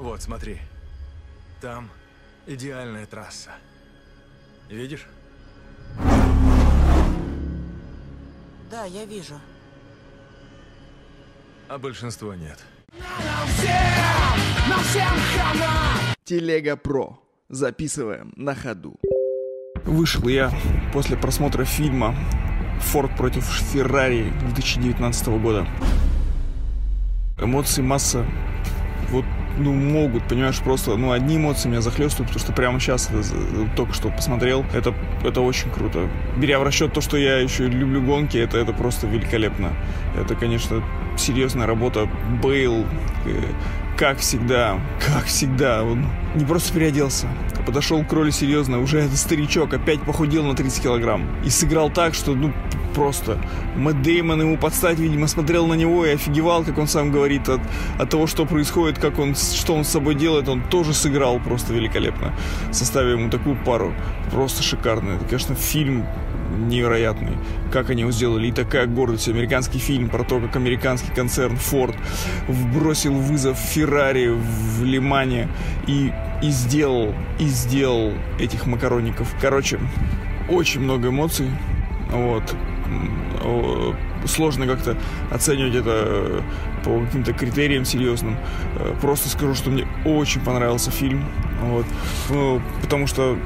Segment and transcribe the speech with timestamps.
[0.00, 0.56] Вот, смотри.
[1.60, 1.90] Там
[2.46, 3.50] идеальная трасса.
[4.70, 5.06] Видишь?
[8.70, 9.34] Да, я вижу.
[11.68, 12.58] А большинство нет.
[16.24, 17.22] Телега Про.
[17.50, 18.98] Записываем на ходу.
[19.84, 20.50] Вышел я
[20.94, 22.14] после просмотра фильма
[22.80, 25.66] «Форд против Феррари» 2019 года.
[27.38, 28.24] Эмоций масса.
[29.62, 33.22] Ну, могут, понимаешь, просто, ну, одни эмоции меня захлестывают, потому что прямо сейчас, это,
[33.76, 36.08] только что посмотрел, это, это очень круто.
[36.38, 39.72] Беря в расчет то, что я еще люблю гонки, это, это просто великолепно.
[40.18, 40.82] Это, конечно,
[41.18, 42.08] серьезная работа.
[42.42, 42.86] Бейл,
[43.26, 43.42] э,
[44.00, 49.18] как всегда, как всегда, он не просто переоделся, а подошел к роли серьезно, уже этот
[49.18, 51.28] старичок опять похудел на 30 килограмм.
[51.44, 52.50] И сыграл так, что, ну,
[52.94, 53.38] просто.
[53.76, 57.60] Мэтт Деймон ему подстать, видимо, смотрел на него и офигевал, как он сам говорит, от,
[57.98, 60.48] от того, что происходит, как он, что он с собой делает.
[60.48, 62.32] Он тоже сыграл просто великолепно,
[62.72, 63.92] составив ему такую пару.
[64.32, 65.16] Просто шикарно.
[65.16, 66.06] Это, конечно, фильм
[66.50, 67.32] невероятный,
[67.72, 68.48] как они его сделали.
[68.48, 69.28] И такая гордость.
[69.28, 71.96] Американский фильм про то, как американский концерн Ford
[72.74, 75.48] бросил вызов Феррари в Лимане
[75.86, 76.12] и,
[76.42, 79.34] и сделал, и сделал этих макаронников.
[79.40, 79.78] Короче,
[80.48, 81.48] очень много эмоций.
[82.10, 82.54] Вот
[84.26, 84.96] сложно как-то
[85.30, 86.40] оценивать это э,
[86.84, 88.36] по каким-то критериям серьезным.
[88.76, 91.24] Э, просто скажу, что мне очень понравился фильм.
[91.62, 91.86] Вот.
[92.28, 93.38] Ну, потому что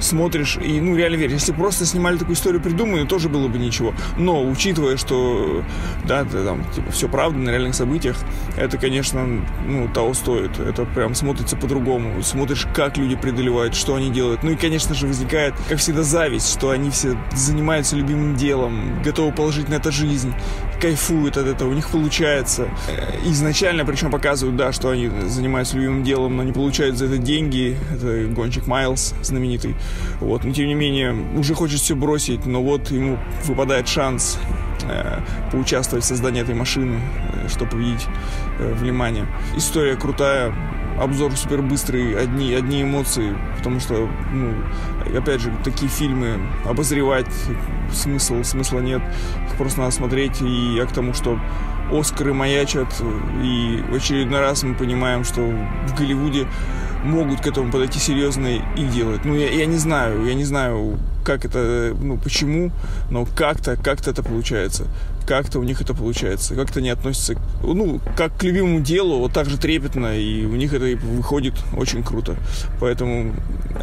[0.00, 1.34] смотришь и, ну, реально веришь.
[1.34, 3.94] Если просто снимали такую историю придуманную, тоже было бы ничего.
[4.16, 5.62] Но, учитывая, что,
[6.06, 8.16] да, там, типа, все правда на реальных событиях,
[8.56, 9.26] это, конечно,
[9.66, 10.58] ну, того стоит.
[10.58, 12.22] Это прям смотрится по-другому.
[12.22, 14.42] Смотришь, как люди преодолевают, что они делают.
[14.42, 19.32] Ну и, конечно же, возникает, как всегда, зависть, что они все занимаются любимым делом, готовы
[19.32, 20.32] положить на это жизнь,
[20.80, 22.68] кайфуют от этого, у них получается.
[22.88, 27.18] Э, изначально, причем показывают, да, что они занимаются любимым делом, но не получают за это
[27.18, 27.76] деньги.
[27.92, 29.74] Это гонщик Майлз знаменитый.
[30.20, 34.38] Вот, но тем не менее, уже хочет все бросить, но вот ему выпадает шанс
[34.88, 37.00] э, поучаствовать в создании этой машины,
[37.44, 38.06] э, чтобы победить
[38.58, 39.26] э, в Лимане.
[39.56, 40.54] История крутая,
[41.00, 44.54] обзор супер быстрый, одни, одни эмоции, потому что, ну,
[45.16, 47.26] опять же, такие фильмы обозревать
[47.92, 49.02] смысл, смысла нет,
[49.46, 51.38] их просто надо смотреть, и я к тому, что
[51.92, 52.88] Оскары маячат,
[53.42, 56.46] и в очередной раз мы понимаем, что в Голливуде
[57.04, 59.24] могут к этому подойти серьезно и делать.
[59.24, 62.70] Ну, я, я не знаю, я не знаю, как это, ну, почему,
[63.10, 64.86] но как-то, как-то это получается.
[65.26, 66.54] Как-то у них это получается.
[66.54, 70.74] Как-то они относятся, ну, как к любимому делу, вот так же трепетно, и у них
[70.74, 72.36] это выходит очень круто.
[72.78, 73.34] Поэтому,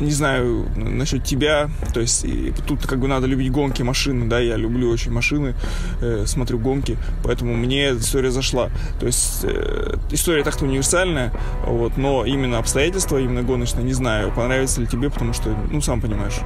[0.00, 2.26] не знаю, насчет тебя, то есть
[2.66, 5.54] тут как бы надо любить гонки, машины, да, я люблю очень машины,
[6.00, 8.70] э, смотрю гонки, поэтому мне история зашла.
[8.98, 11.32] То есть э, история так-то универсальная,
[11.64, 16.00] вот, но именно обстоятельства, именно гоночные, не знаю, понравится ли тебе, потому что, ну, сам
[16.00, 16.40] понимаешь,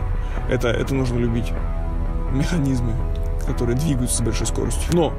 [0.51, 1.53] это, это нужно любить.
[2.33, 2.93] Механизмы,
[3.47, 4.91] которые двигаются с большой скоростью.
[4.93, 5.13] Но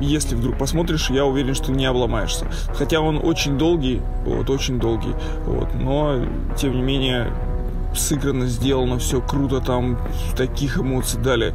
[0.00, 2.46] если вдруг посмотришь, я уверен, что не обломаешься.
[2.74, 5.14] Хотя он очень долгий, вот, очень долгий,
[5.46, 6.24] вот, но,
[6.56, 7.32] тем не менее,
[7.94, 9.98] сыграно, сделано, все круто, там
[10.36, 11.54] таких эмоций дали.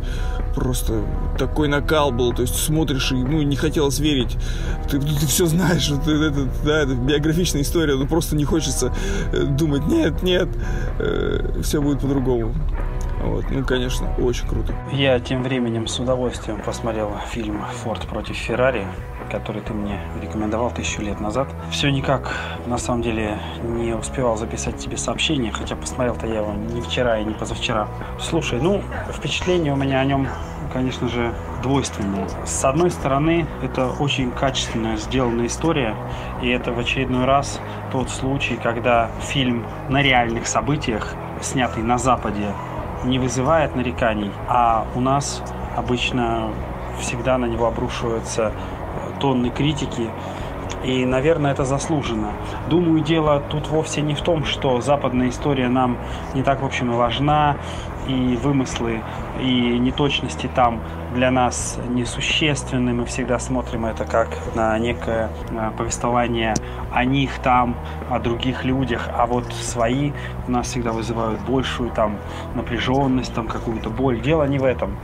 [0.56, 1.04] Просто
[1.38, 4.38] такой накал был, то есть смотришь и ну, не хотелось верить.
[4.90, 8.94] Ты, ты все знаешь, это, это, да, это биографичная история, но просто не хочется
[9.34, 10.48] э, думать, нет, нет,
[11.00, 12.54] э, все будет по-другому.
[13.22, 14.74] Вот, ну, конечно, очень круто.
[14.92, 18.86] Я тем временем с удовольствием посмотрел фильм «Форд против Феррари»,
[19.32, 21.48] который ты мне рекомендовал тысячу лет назад.
[21.72, 22.32] Все никак,
[22.66, 27.26] на самом деле, не успевал записать тебе сообщение, хотя посмотрел-то я его не вчера и
[27.26, 27.88] не позавчера.
[28.20, 30.28] Слушай, ну, впечатление у меня о нем,
[30.72, 32.28] конечно же, двойственное.
[32.46, 35.96] С одной стороны, это очень качественно сделанная история,
[36.42, 37.60] и это в очередной раз
[37.92, 42.54] тот случай, когда фильм на реальных событиях, снятый на Западе,
[43.04, 45.42] не вызывает нареканий, а у нас
[45.76, 46.50] обычно
[47.00, 50.10] всегда на него обрушиваются э, тонны критики,
[50.84, 52.32] и, наверное, это заслуженно.
[52.70, 55.98] Думаю, дело тут вовсе не в том, что западная история нам
[56.34, 57.58] не так, в общем, и важна,
[58.08, 59.02] и вымыслы,
[59.40, 60.82] и неточности там
[61.14, 62.94] для нас несущественны.
[62.94, 66.54] Мы всегда смотрим это как на некое э, повествование
[66.92, 67.76] о них там,
[68.10, 70.12] о других людях, а вот свои
[70.48, 72.18] у нас всегда вызывают большую там
[72.56, 74.22] напряженность, там какую-то боль.
[74.22, 74.98] Дело не в этом.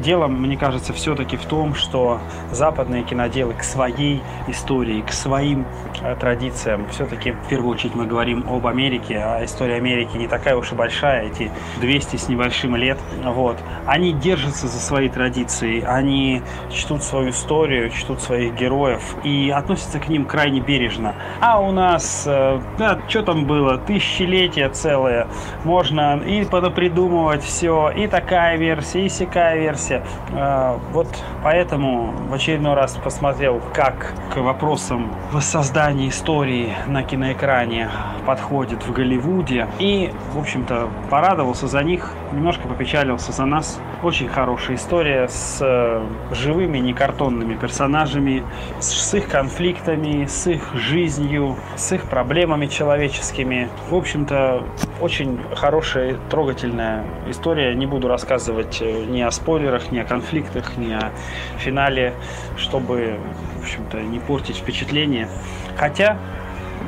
[0.00, 2.20] Дело, мне кажется, все-таки в том, что
[2.50, 5.66] западные киноделы к своей истории, к своим
[6.02, 10.56] э, традициям, все-таки в первую очередь мы говорим об Америке, а история Америки не такая
[10.56, 11.50] уж и большая, эти
[11.80, 12.98] 200 с небольшим небольшим лет.
[13.24, 13.58] Вот.
[13.86, 20.08] Они держатся за свои традиции, они чтут свою историю, чтут своих героев и относятся к
[20.08, 21.14] ним крайне бережно.
[21.40, 25.26] А у нас, э, да, что там было, тысячелетия целое,
[25.64, 30.04] можно и придумывать все, и такая версия, и сякая версия.
[30.32, 31.08] Э, вот
[31.42, 37.88] поэтому в очередной раз посмотрел, как к вопросам воссоздания истории на киноэкране
[38.26, 39.68] подходит в Голливуде.
[39.78, 43.80] И, в общем-то, порадовался за них, немножко попечалился за нас.
[44.02, 48.44] Очень хорошая история с э, живыми, не картонными персонажами,
[48.78, 53.68] с их конфликтами, с их жизнью, с их проблемами человеческими.
[53.88, 54.64] В общем-то,
[55.00, 57.74] очень хорошая, трогательная история.
[57.74, 61.10] Не буду рассказывать э, ни о спойлерах, ни о конфликтах, ни о
[61.58, 62.14] финале,
[62.56, 63.18] чтобы,
[63.56, 65.28] в общем-то, не портить впечатление.
[65.76, 66.18] Хотя,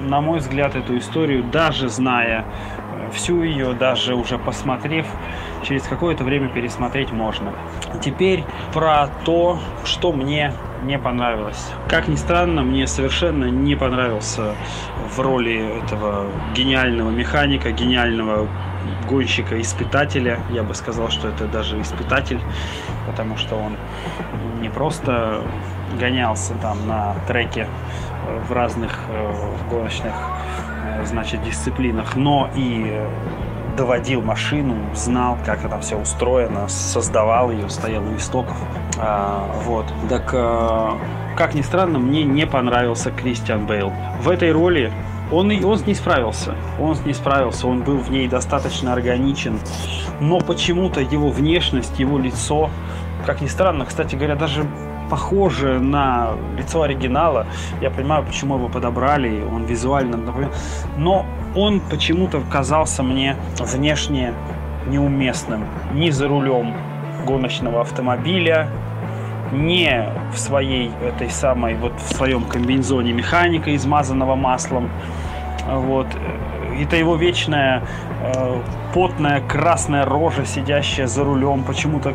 [0.01, 2.45] на мой взгляд, эту историю, даже зная
[3.13, 5.07] всю ее, даже уже посмотрев,
[5.63, 7.53] через какое-то время пересмотреть можно.
[8.03, 10.53] Теперь про то, что мне
[10.83, 11.73] не понравилось.
[11.89, 14.55] Как ни странно, мне совершенно не понравился
[15.09, 18.47] в роли этого гениального механика, гениального
[19.09, 20.39] гонщика-испытателя.
[20.51, 22.41] Я бы сказал, что это даже испытатель,
[23.07, 23.77] потому что он
[24.61, 25.43] не просто
[25.99, 27.67] гонялся там на треке
[28.49, 29.33] в разных э,
[29.71, 30.38] гоночных э,
[31.07, 33.09] значит, дисциплинах, но и э,
[33.77, 38.57] доводил машину, знал, как это все устроено, создавал ее, стоял у истоков.
[38.99, 39.87] А, вот.
[40.09, 40.99] Так, а,
[41.37, 43.93] как ни странно, мне не понравился Кристиан Бейл.
[44.21, 44.93] В этой роли
[45.31, 46.55] он, он с ней справился.
[46.81, 49.61] Он с ней справился, он был в ней достаточно органичен.
[50.21, 52.71] Но почему-то его внешность, его лицо,
[53.25, 54.67] как ни странно, кстати говоря, даже
[55.11, 57.47] похоже на лицо оригинала.
[57.81, 60.19] Я понимаю, почему его подобрали, он визуально.
[60.97, 64.35] Но он почему-то казался мне внешне
[64.87, 65.65] неуместным.
[65.93, 66.75] Ни за рулем
[67.27, 68.69] гоночного автомобиля,
[69.53, 74.91] не в своей этой самой, вот в своем комбинезоне механика, измазанного маслом.
[75.67, 76.07] Вот.
[76.81, 77.83] Это его вечная
[78.23, 78.63] э,
[78.95, 82.15] потная красная рожа, сидящая за рулем, почему-то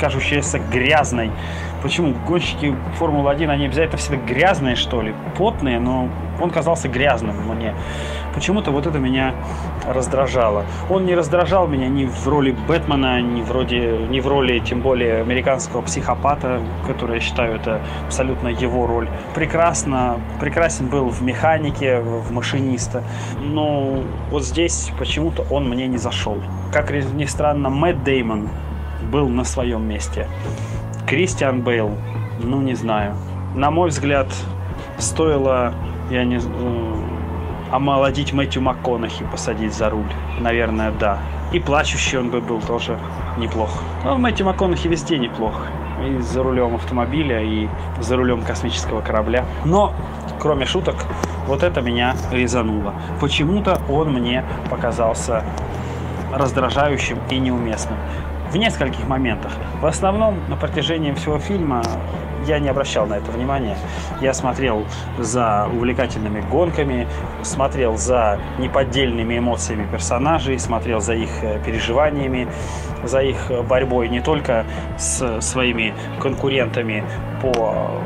[0.00, 1.30] кажущаяся грязной.
[1.86, 5.14] Почему гонщики Формулы-1, они обязательно всегда грязные, что ли?
[5.38, 6.08] Потные, но
[6.40, 7.76] он казался грязным мне.
[8.34, 9.36] Почему-то вот это меня
[9.86, 10.64] раздражало.
[10.90, 15.20] Он не раздражал меня ни в роли Бэтмена, ни, вроде, ни в роли, тем более,
[15.20, 19.08] американского психопата, который, я считаю, это абсолютно его роль.
[19.36, 23.04] Прекрасно, прекрасен был в механике, в машиниста.
[23.40, 24.02] Но
[24.32, 26.38] вот здесь почему-то он мне не зашел.
[26.72, 28.48] Как ни странно, Мэтт Деймон
[29.12, 30.26] был на своем месте.
[31.06, 31.92] Кристиан Бейл,
[32.42, 33.14] ну не знаю.
[33.54, 34.26] На мой взгляд,
[34.98, 35.72] стоило,
[36.10, 36.94] я не э,
[37.70, 40.10] омолодить Мэтью МакКонахи, посадить за руль.
[40.40, 41.18] Наверное, да.
[41.52, 42.98] И плачущий он бы был тоже
[43.38, 43.70] неплох.
[44.02, 45.66] Но Мэтью МакКонахи везде неплох.
[46.04, 47.68] И за рулем автомобиля, и
[48.00, 49.44] за рулем космического корабля.
[49.64, 49.94] Но,
[50.40, 50.96] кроме шуток,
[51.46, 52.94] вот это меня резануло.
[53.20, 55.44] Почему-то он мне показался
[56.34, 57.96] раздражающим и неуместным
[58.50, 59.52] в нескольких моментах.
[59.80, 61.82] В основном на протяжении всего фильма
[62.46, 63.76] я не обращал на это внимания.
[64.20, 64.84] Я смотрел
[65.18, 67.08] за увлекательными гонками,
[67.42, 72.48] смотрел за неподдельными эмоциями персонажей, смотрел за их э, переживаниями,
[73.04, 74.64] за их борьбой не только
[74.96, 77.04] с своими конкурентами
[77.42, 78.02] по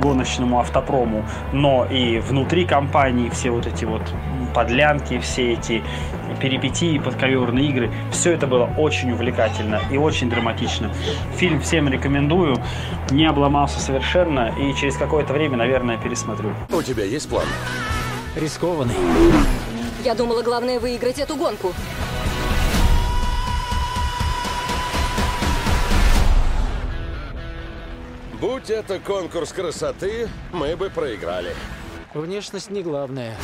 [0.00, 4.02] гоночному автопрому, но и внутри компании все вот эти вот
[4.52, 5.82] подлянки, все эти
[6.40, 7.90] перипетии, подковерные игры.
[8.10, 10.92] Все это было очень увлекательно и очень драматично.
[11.36, 12.56] Фильм всем рекомендую.
[13.10, 16.52] Не обломался совершенно и через какое-то время, наверное, пересмотрю.
[16.70, 17.46] У тебя есть план?
[18.36, 18.94] Рискованный.
[20.04, 21.72] Я думала, главное выиграть эту гонку.
[28.40, 31.54] Будь это конкурс красоты, мы бы проиграли.
[32.12, 33.36] Внешность не главное.